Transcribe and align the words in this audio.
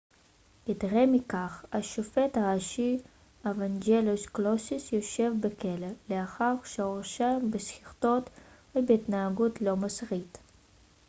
יתרה 0.67 1.05
מכך 1.07 1.65
השופט 1.71 2.37
הראשי 2.37 2.97
אוואנג'לוס 3.45 4.25
קלוסיס 4.25 4.93
יושב 4.93 5.31
בכלא 5.39 5.87
לאחר 6.09 6.53
שהורשע 6.65 7.37
בשחיתות 7.51 8.23
ובהתנהגות 8.75 9.61
לא 9.61 9.75
מוסרית 9.75 10.37